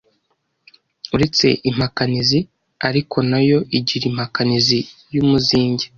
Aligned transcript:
uretse 1.15 1.47
Impakanizi 1.69 2.39
ariko 2.87 3.17
nayo 3.29 3.59
igira 3.77 4.03
impakanizi 4.11 4.79
y’umuzinge 5.13 5.85